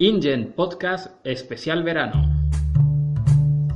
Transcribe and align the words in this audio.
InGen 0.00 0.52
Podcast 0.52 1.08
Especial 1.24 1.82
Verano. 1.82 2.22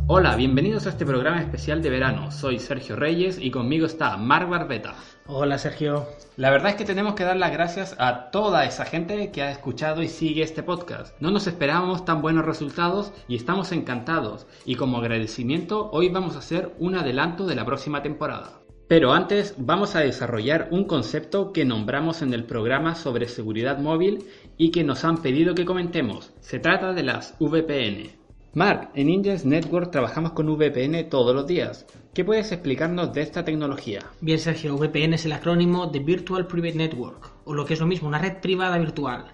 Hola, 0.07 0.37
bienvenidos 0.37 0.87
a 0.87 0.91
este 0.91 1.05
programa 1.05 1.41
especial 1.41 1.83
de 1.83 1.91
verano. 1.91 2.31
Soy 2.31 2.61
Sergio 2.61 2.95
Reyes 2.95 3.39
y 3.41 3.51
conmigo 3.51 3.87
está 3.87 4.17
Marc 4.17 4.49
Barbeta. 4.49 4.95
Hola 5.27 5.59
Sergio. 5.59 6.07
La 6.37 6.51
verdad 6.51 6.71
es 6.71 6.77
que 6.77 6.85
tenemos 6.85 7.15
que 7.15 7.25
dar 7.25 7.37
las 7.37 7.51
gracias 7.51 7.97
a 7.99 8.31
toda 8.31 8.65
esa 8.67 8.85
gente 8.85 9.33
que 9.33 9.43
ha 9.43 9.51
escuchado 9.51 10.01
y 10.01 10.09
sigue 10.09 10.45
este 10.45 10.63
podcast. 10.63 11.21
No 11.21 11.33
nos 11.33 11.49
esperábamos 11.49 12.05
tan 12.05 12.23
buenos 12.23 12.45
resultados 12.45 13.13
y 13.27 13.35
estamos 13.35 13.73
encantados. 13.73 14.47
Y 14.65 14.77
como 14.77 14.99
agradecimiento, 14.99 15.91
hoy 15.91 16.09
vamos 16.09 16.37
a 16.37 16.39
hacer 16.39 16.73
un 16.79 16.95
adelanto 16.95 17.47
de 17.47 17.57
la 17.57 17.65
próxima 17.65 18.01
temporada. 18.01 18.62
Pero 18.93 19.15
antes 19.15 19.55
vamos 19.57 19.97
a 19.97 20.01
desarrollar 20.01 20.69
un 20.71 20.85
concepto 20.85 21.51
que 21.51 21.65
nombramos 21.65 22.21
en 22.21 22.35
el 22.35 22.45
programa 22.45 22.95
sobre 22.95 23.27
seguridad 23.27 23.79
móvil 23.79 24.27
y 24.59 24.71
que 24.71 24.85
nos 24.85 25.07
han 25.07 25.23
pedido 25.23 25.55
que 25.55 25.65
comentemos. 25.65 26.35
Se 26.41 26.59
trata 26.59 26.93
de 26.93 27.03
las 27.03 27.35
VPN. 27.41 28.11
Mark, 28.53 28.91
en 28.95 29.09
Ingens 29.09 29.47
Network 29.47 29.91
trabajamos 29.91 30.33
con 30.33 30.47
VPN 30.47 31.09
todos 31.09 31.35
los 31.35 31.47
días. 31.47 31.87
¿Qué 32.13 32.23
puedes 32.23 32.53
explicarnos 32.53 33.15
de 33.15 33.23
esta 33.23 33.43
tecnología? 33.47 34.01
Bien 34.21 34.39
Sergio, 34.39 34.77
VPN 34.77 35.15
es 35.15 35.25
el 35.25 35.33
acrónimo 35.33 35.87
de 35.87 36.01
Virtual 36.01 36.47
Private 36.47 36.77
Network, 36.77 37.31
o 37.47 37.55
lo 37.55 37.65
que 37.65 37.73
es 37.73 37.81
lo 37.81 37.87
mismo, 37.87 38.09
una 38.09 38.19
red 38.19 38.43
privada 38.43 38.77
virtual. 38.77 39.25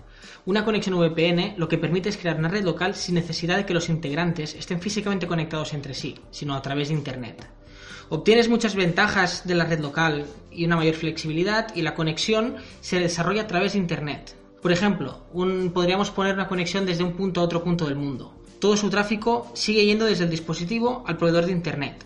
Una 0.46 0.64
conexión 0.64 1.00
VPN 1.00 1.54
lo 1.56 1.66
que 1.66 1.78
permite 1.78 2.10
es 2.10 2.16
crear 2.16 2.38
una 2.38 2.48
red 2.48 2.62
local 2.62 2.94
sin 2.94 3.16
necesidad 3.16 3.56
de 3.56 3.66
que 3.66 3.74
los 3.74 3.88
integrantes 3.88 4.54
estén 4.54 4.80
físicamente 4.80 5.26
conectados 5.26 5.74
entre 5.74 5.94
sí, 5.94 6.14
sino 6.30 6.54
a 6.54 6.62
través 6.62 6.90
de 6.90 6.94
Internet. 6.94 7.57
Obtienes 8.08 8.48
muchas 8.48 8.74
ventajas 8.74 9.46
de 9.46 9.54
la 9.54 9.64
red 9.64 9.80
local 9.80 10.26
y 10.50 10.64
una 10.64 10.76
mayor 10.76 10.94
flexibilidad 10.94 11.74
y 11.74 11.82
la 11.82 11.94
conexión 11.94 12.56
se 12.80 12.98
desarrolla 12.98 13.42
a 13.42 13.46
través 13.46 13.74
de 13.74 13.78
Internet. 13.78 14.34
Por 14.62 14.72
ejemplo, 14.72 15.24
podríamos 15.72 16.10
poner 16.10 16.34
una 16.34 16.48
conexión 16.48 16.86
desde 16.86 17.04
un 17.04 17.12
punto 17.12 17.40
a 17.40 17.44
otro 17.44 17.62
punto 17.62 17.86
del 17.86 17.96
mundo. 17.96 18.34
Todo 18.58 18.76
su 18.76 18.90
tráfico 18.90 19.50
sigue 19.54 19.84
yendo 19.84 20.06
desde 20.06 20.24
el 20.24 20.30
dispositivo 20.30 21.04
al 21.06 21.16
proveedor 21.16 21.46
de 21.46 21.52
Internet, 21.52 22.04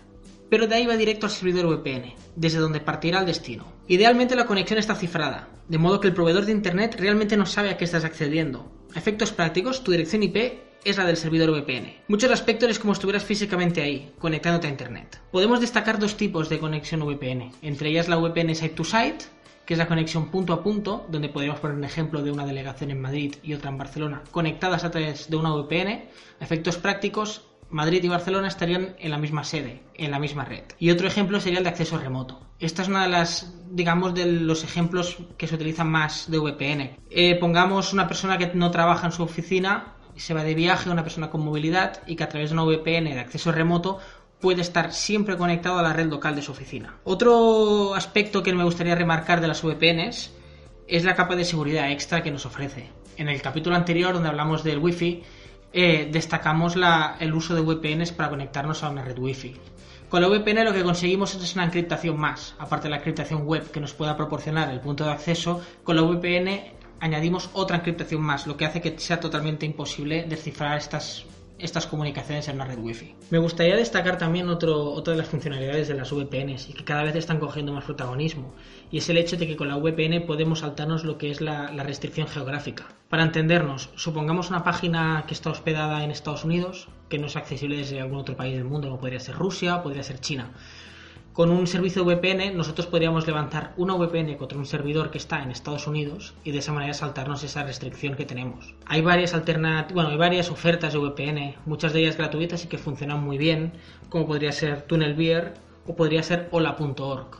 pero 0.49 0.67
de 0.67 0.75
ahí 0.75 0.85
va 0.85 0.95
directo 0.97 1.25
al 1.25 1.31
servidor 1.31 1.65
VPN, 1.65 2.13
desde 2.35 2.59
donde 2.59 2.79
partirá 2.79 3.19
al 3.19 3.25
destino. 3.25 3.65
Idealmente 3.87 4.35
la 4.35 4.45
conexión 4.45 4.77
está 4.77 4.93
cifrada, 4.93 5.49
de 5.67 5.77
modo 5.79 5.99
que 5.99 6.09
el 6.09 6.13
proveedor 6.13 6.45
de 6.45 6.51
Internet 6.51 6.95
realmente 6.99 7.37
no 7.37 7.47
sabe 7.47 7.69
a 7.69 7.77
qué 7.77 7.85
estás 7.85 8.05
accediendo. 8.05 8.71
A 8.93 8.99
efectos 8.99 9.31
prácticos, 9.31 9.83
tu 9.83 9.91
dirección 9.91 10.21
IP 10.21 10.72
es 10.85 10.97
la 10.97 11.05
del 11.05 11.17
servidor 11.17 11.51
VPN. 11.51 11.93
Muchos 12.07 12.31
aspectos 12.31 12.69
es 12.69 12.79
como 12.79 12.93
estuvieras 12.93 13.23
físicamente 13.23 13.81
ahí, 13.81 14.11
conectándote 14.19 14.67
a 14.67 14.71
Internet. 14.71 15.21
Podemos 15.31 15.61
destacar 15.61 15.99
dos 15.99 16.17
tipos 16.17 16.49
de 16.49 16.59
conexión 16.59 17.01
VPN, 17.01 17.51
entre 17.61 17.89
ellas 17.89 18.07
la 18.07 18.17
VPN 18.17 18.55
Site-to-Site, 18.55 19.25
que 19.65 19.73
es 19.73 19.77
la 19.77 19.87
conexión 19.87 20.29
punto 20.29 20.53
a 20.53 20.61
punto, 20.61 21.05
donde 21.09 21.29
podríamos 21.29 21.59
poner 21.61 21.77
un 21.77 21.83
ejemplo 21.83 22.21
de 22.21 22.31
una 22.31 22.45
delegación 22.45 22.91
en 22.91 23.01
Madrid 23.01 23.35
y 23.43 23.53
otra 23.53 23.69
en 23.69 23.77
Barcelona, 23.77 24.23
conectadas 24.31 24.83
a 24.83 24.91
través 24.91 25.29
de 25.29 25.37
una 25.37 25.53
VPN. 25.53 26.09
A 26.39 26.43
efectos 26.43 26.77
prácticos, 26.77 27.47
Madrid 27.69 28.03
y 28.03 28.07
Barcelona 28.09 28.49
estarían 28.49 28.95
en 28.99 29.11
la 29.11 29.17
misma 29.17 29.43
sede, 29.43 29.81
en 29.95 30.11
la 30.11 30.19
misma 30.19 30.45
red. 30.45 30.63
Y 30.79 30.91
otro 30.91 31.07
ejemplo 31.07 31.39
sería 31.39 31.59
el 31.59 31.63
de 31.63 31.71
acceso 31.71 31.97
remoto. 31.97 32.41
Esta 32.59 32.83
es 32.83 32.87
una 32.87 33.03
de 33.03 33.09
las, 33.09 33.53
digamos, 33.71 34.13
de 34.13 34.25
los 34.25 34.63
ejemplos 34.63 35.17
que 35.37 35.47
se 35.47 35.55
utilizan 35.55 35.89
más 35.89 36.29
de 36.29 36.37
VPN. 36.37 36.97
Eh, 37.09 37.35
pongamos 37.39 37.93
una 37.93 38.07
persona 38.07 38.37
que 38.37 38.51
no 38.53 38.69
trabaja 38.69 39.07
en 39.07 39.11
su 39.11 39.23
oficina 39.23 39.95
se 40.19 40.33
va 40.33 40.43
de 40.43 40.55
viaje 40.55 40.89
una 40.89 41.03
persona 41.03 41.29
con 41.29 41.41
movilidad 41.41 42.01
y 42.07 42.15
que 42.15 42.23
a 42.23 42.29
través 42.29 42.49
de 42.49 42.55
una 42.55 42.63
VPN 42.63 43.05
de 43.05 43.19
acceso 43.19 43.51
remoto 43.51 43.99
puede 44.39 44.61
estar 44.61 44.91
siempre 44.91 45.37
conectado 45.37 45.79
a 45.79 45.81
la 45.81 45.93
red 45.93 46.07
local 46.09 46.35
de 46.35 46.41
su 46.41 46.51
oficina. 46.51 46.97
Otro 47.03 47.95
aspecto 47.95 48.43
que 48.43 48.53
me 48.53 48.63
gustaría 48.63 48.95
remarcar 48.95 49.39
de 49.39 49.47
las 49.47 49.63
VPNs 49.63 50.31
es 50.87 51.03
la 51.05 51.15
capa 51.15 51.35
de 51.35 51.45
seguridad 51.45 51.89
extra 51.91 52.21
que 52.21 52.31
nos 52.31 52.45
ofrece. 52.45 52.89
En 53.15 53.29
el 53.29 53.41
capítulo 53.41 53.75
anterior, 53.75 54.13
donde 54.13 54.29
hablamos 54.29 54.63
del 54.63 54.79
Wi-Fi, 54.79 55.23
eh, 55.71 56.09
destacamos 56.11 56.75
el 57.19 57.33
uso 57.33 57.55
de 57.55 57.61
VPNs 57.61 58.11
para 58.11 58.29
conectarnos 58.29 58.83
a 58.83 58.89
una 58.89 59.03
red 59.03 59.17
Wi-Fi. 59.17 59.55
Con 60.09 60.21
la 60.21 60.27
VPN 60.27 60.65
lo 60.65 60.73
que 60.73 60.83
conseguimos 60.83 61.33
es 61.33 61.55
una 61.55 61.63
encriptación 61.63 62.19
más, 62.19 62.53
aparte 62.59 62.83
de 62.83 62.91
la 62.91 62.97
encriptación 62.97 63.47
web 63.47 63.71
que 63.71 63.79
nos 63.79 63.93
pueda 63.93 64.15
proporcionar 64.15 64.69
el 64.69 64.79
punto 64.79 65.05
de 65.05 65.11
acceso, 65.11 65.61
con 65.83 65.95
la 65.95 66.03
VPN 66.03 66.82
añadimos 67.03 67.49
otra 67.51 67.75
encriptación 67.75 68.21
más, 68.21 68.47
lo 68.47 68.55
que 68.55 68.65
hace 68.65 68.79
que 68.79 68.97
sea 68.97 69.19
totalmente 69.19 69.65
imposible 69.65 70.23
descifrar 70.23 70.77
estas, 70.77 71.25
estas 71.59 71.85
comunicaciones 71.85 72.47
en 72.47 72.55
una 72.55 72.63
red 72.63 72.79
wifi. 72.79 73.13
Me 73.29 73.39
gustaría 73.39 73.75
destacar 73.75 74.17
también 74.17 74.47
otro, 74.47 74.91
otra 74.93 75.11
de 75.11 75.19
las 75.19 75.27
funcionalidades 75.27 75.89
de 75.89 75.95
las 75.95 76.13
VPNs 76.13 76.69
y 76.69 76.73
que 76.73 76.85
cada 76.85 77.03
vez 77.03 77.17
están 77.17 77.41
cogiendo 77.41 77.73
más 77.73 77.83
protagonismo, 77.83 78.53
y 78.89 78.99
es 78.99 79.09
el 79.09 79.17
hecho 79.17 79.35
de 79.35 79.47
que 79.47 79.57
con 79.57 79.67
la 79.67 79.75
VPN 79.75 80.25
podemos 80.25 80.59
saltarnos 80.59 81.03
lo 81.03 81.17
que 81.17 81.29
es 81.29 81.41
la, 81.41 81.73
la 81.73 81.83
restricción 81.83 82.27
geográfica. 82.27 82.85
Para 83.09 83.23
entendernos, 83.23 83.89
supongamos 83.95 84.49
una 84.49 84.63
página 84.63 85.25
que 85.27 85.33
está 85.33 85.49
hospedada 85.49 86.05
en 86.05 86.11
Estados 86.11 86.45
Unidos, 86.45 86.87
que 87.09 87.19
no 87.19 87.27
es 87.27 87.35
accesible 87.35 87.75
desde 87.75 87.99
algún 87.99 88.19
otro 88.19 88.37
país 88.37 88.55
del 88.55 88.63
mundo, 88.63 88.87
como 88.87 89.01
podría 89.01 89.19
ser 89.19 89.35
Rusia 89.35 89.75
o 89.75 89.83
podría 89.83 90.03
ser 90.03 90.21
China 90.21 90.53
con 91.33 91.49
un 91.49 91.65
servicio 91.65 92.05
VPN 92.05 92.55
nosotros 92.55 92.85
podríamos 92.85 93.25
levantar 93.25 93.73
una 93.75 93.95
VPN 93.95 94.37
contra 94.37 94.57
un 94.57 94.67
servidor 94.67 95.09
que 95.09 95.17
está 95.17 95.41
en 95.41 95.49
Estados 95.49 95.87
Unidos 95.87 96.35
y 96.43 96.51
de 96.51 96.59
esa 96.59 96.71
manera 96.71 96.93
saltarnos 96.93 97.43
esa 97.43 97.63
restricción 97.63 98.15
que 98.15 98.25
tenemos. 98.25 98.75
Hay 98.85 99.01
varias 99.01 99.33
alternativas, 99.33 99.93
bueno, 99.93 100.09
hay 100.11 100.17
varias 100.17 100.51
ofertas 100.51 100.93
de 100.93 100.99
VPN, 100.99 101.55
muchas 101.65 101.91
de 101.91 102.01
ellas 102.01 102.17
gratuitas 102.17 102.63
y 102.63 102.67
que 102.67 102.77
funcionan 102.77 103.23
muy 103.23 103.39
bien, 103.39 103.73
como 104.09 104.27
podría 104.27 104.51
ser 104.51 104.83
TunnelBeer 104.83 105.55
o 105.87 105.95
podría 105.95 106.21
ser 106.21 106.49
hola.org. 106.51 107.37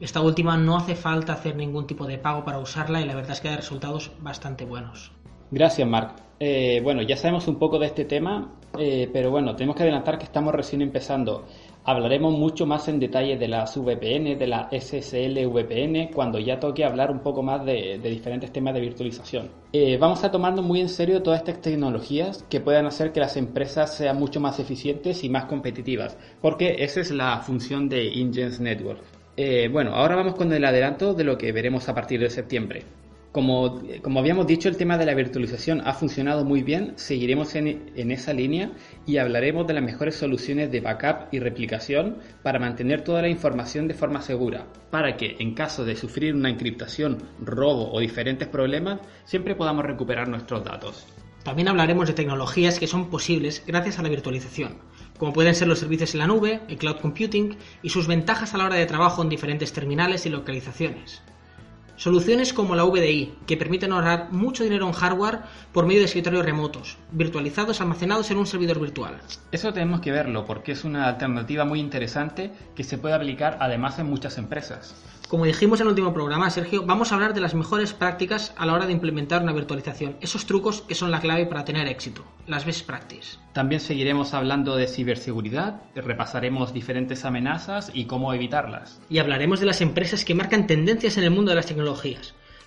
Esta 0.00 0.20
última 0.20 0.56
no 0.56 0.76
hace 0.76 0.96
falta 0.96 1.32
hacer 1.32 1.54
ningún 1.54 1.86
tipo 1.86 2.06
de 2.06 2.18
pago 2.18 2.44
para 2.44 2.58
usarla 2.58 3.00
y 3.00 3.04
la 3.04 3.14
verdad 3.14 3.32
es 3.32 3.40
que 3.40 3.48
da 3.48 3.56
resultados 3.56 4.10
bastante 4.20 4.64
buenos. 4.64 5.12
Gracias, 5.52 5.88
Marc. 5.88 6.10
Eh, 6.40 6.80
bueno, 6.82 7.02
ya 7.02 7.16
sabemos 7.16 7.48
un 7.48 7.58
poco 7.58 7.78
de 7.78 7.86
este 7.86 8.04
tema, 8.04 8.52
eh, 8.78 9.08
pero 9.12 9.30
bueno, 9.30 9.56
tenemos 9.56 9.76
que 9.76 9.82
adelantar 9.82 10.18
que 10.18 10.24
estamos 10.24 10.54
recién 10.54 10.82
empezando. 10.82 11.46
Hablaremos 11.88 12.38
mucho 12.38 12.66
más 12.66 12.86
en 12.88 13.00
detalle 13.00 13.38
de 13.38 13.48
las 13.48 13.74
VPN, 13.74 14.38
de 14.38 14.46
la 14.46 14.68
SSL 14.70 15.46
VPN, 15.46 16.10
cuando 16.12 16.38
ya 16.38 16.60
toque 16.60 16.84
hablar 16.84 17.10
un 17.10 17.20
poco 17.20 17.42
más 17.42 17.64
de, 17.64 17.98
diferentes 17.98 18.52
temas 18.52 18.74
de 18.74 18.82
virtualización. 18.82 19.48
Eh, 19.72 19.96
vamos 19.96 20.22
a 20.22 20.30
tomarnos 20.30 20.66
muy 20.66 20.82
en 20.82 20.90
serio 20.90 21.22
todas 21.22 21.40
estas 21.40 21.62
tecnologías 21.62 22.44
que 22.50 22.60
puedan 22.60 22.84
hacer 22.84 23.10
que 23.10 23.20
las 23.20 23.38
empresas 23.38 23.96
sean 23.96 24.18
mucho 24.18 24.38
más 24.38 24.60
eficientes 24.60 25.24
y 25.24 25.30
más 25.30 25.46
competitivas, 25.46 26.18
porque 26.42 26.76
esa 26.80 27.00
es 27.00 27.10
la 27.10 27.38
función 27.38 27.88
de 27.88 28.04
Ingens 28.04 28.60
Network. 28.60 29.00
Eh, 29.38 29.70
bueno, 29.72 29.94
ahora 29.94 30.16
vamos 30.16 30.34
con 30.34 30.52
el 30.52 30.66
adelanto 30.66 31.14
de 31.14 31.24
lo 31.24 31.38
que 31.38 31.52
veremos 31.52 31.88
a 31.88 31.94
partir 31.94 32.20
de 32.20 32.28
septiembre. 32.28 32.82
Como, 33.32 33.78
habíamos 34.18 34.46
dicho, 34.46 34.70
el 34.70 34.78
tema 34.78 34.96
de 34.96 35.04
la 35.04 35.14
virtualización 35.14 35.82
ha 35.84 35.92
funcionado 35.92 36.46
muy 36.46 36.62
bien, 36.62 36.94
seguiremos 36.96 37.54
en, 37.56 37.92
en, 37.94 38.10
esa 38.10 38.32
línea 38.32 38.72
y 39.06 39.18
hablaremos 39.18 39.66
de 39.66 39.74
las 39.74 39.82
mejores 39.82 40.16
soluciones 40.16 40.72
de 40.72 40.80
backup 40.80 41.32
y 41.32 41.38
replicación 41.38 42.16
para 42.42 42.58
mantener 42.58 43.04
toda 43.04 43.20
la 43.20 43.28
información 43.28 43.86
de 43.86 43.92
forma 43.92 44.22
segura, 44.22 44.66
para 44.90 45.18
que 45.18 45.36
en 45.40 45.54
caso 45.54 45.84
de 45.84 45.94
sufrir 45.94 46.34
una 46.34 46.48
encriptación, 46.48 47.18
robo 47.38 47.92
o 47.92 48.00
diferentes 48.00 48.48
problemas, 48.48 49.00
siempre 49.24 49.54
podamos 49.54 49.84
recuperar 49.84 50.28
nuestros 50.28 50.64
datos. 50.64 51.06
También 51.44 51.68
hablaremos 51.68 52.08
de 52.08 52.14
tecnologías 52.14 52.78
que 52.78 52.86
son 52.86 53.10
posibles 53.10 53.62
gracias 53.66 53.98
a 53.98 54.02
la 54.02 54.08
virtualización, 54.08 54.78
como 55.18 55.34
pueden 55.34 55.54
ser 55.54 55.68
los 55.68 55.78
servicios 55.78 56.14
en 56.14 56.20
la 56.20 56.26
nube, 56.26 56.60
el 56.68 56.78
cloud 56.78 56.96
computing 56.96 57.56
y 57.82 57.90
sus 57.90 58.06
ventajas 58.06 58.54
a 58.54 58.58
la 58.58 58.64
hora 58.64 58.76
de 58.76 58.86
trabajo 58.86 59.22
en 59.22 59.28
diferentes 59.28 59.72
terminales 59.72 60.24
y 60.24 60.30
localizaciones. 60.30 61.22
Soluciones 61.98 62.52
como 62.52 62.76
la 62.76 62.84
VDI, 62.84 63.34
que 63.44 63.56
permiten 63.56 63.90
ahorrar 63.90 64.30
mucho 64.30 64.62
dinero 64.62 64.86
en 64.86 64.92
hardware 64.92 65.40
por 65.72 65.84
medio 65.84 65.98
de 65.98 66.06
escritorios 66.06 66.44
remotos, 66.44 66.96
virtualizados 67.10 67.80
almacenados 67.80 68.30
en 68.30 68.36
un 68.36 68.46
servidor 68.46 68.78
virtual. 68.78 69.18
Eso 69.50 69.72
tenemos 69.72 70.00
que 70.00 70.12
verlo 70.12 70.46
porque 70.46 70.70
es 70.70 70.84
una 70.84 71.08
alternativa 71.08 71.64
muy 71.64 71.80
interesante 71.80 72.52
que 72.76 72.84
se 72.84 72.98
puede 72.98 73.16
aplicar 73.16 73.58
además 73.60 73.98
en 73.98 74.06
muchas 74.06 74.38
empresas. 74.38 74.94
Como 75.28 75.44
dijimos 75.44 75.78
en 75.80 75.86
el 75.86 75.90
último 75.90 76.14
programa, 76.14 76.48
Sergio, 76.48 76.86
vamos 76.86 77.12
a 77.12 77.14
hablar 77.14 77.34
de 77.34 77.42
las 77.42 77.54
mejores 77.54 77.92
prácticas 77.92 78.54
a 78.56 78.64
la 78.64 78.72
hora 78.72 78.86
de 78.86 78.94
implementar 78.94 79.42
una 79.42 79.52
virtualización, 79.52 80.16
esos 80.22 80.46
trucos 80.46 80.80
que 80.80 80.94
son 80.94 81.10
la 81.10 81.20
clave 81.20 81.44
para 81.44 81.66
tener 81.66 81.86
éxito, 81.86 82.24
las 82.46 82.64
best 82.64 82.86
practices. 82.86 83.38
También 83.52 83.82
seguiremos 83.82 84.32
hablando 84.32 84.74
de 84.74 84.86
ciberseguridad, 84.86 85.82
repasaremos 85.94 86.72
diferentes 86.72 87.26
amenazas 87.26 87.90
y 87.92 88.06
cómo 88.06 88.32
evitarlas. 88.32 89.02
Y 89.10 89.18
hablaremos 89.18 89.60
de 89.60 89.66
las 89.66 89.82
empresas 89.82 90.24
que 90.24 90.34
marcan 90.34 90.66
tendencias 90.66 91.18
en 91.18 91.24
el 91.24 91.30
mundo 91.30 91.50
de 91.50 91.56
las 91.56 91.66